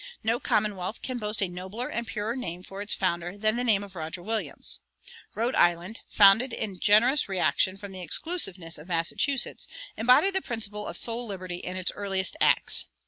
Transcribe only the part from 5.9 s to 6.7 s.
founded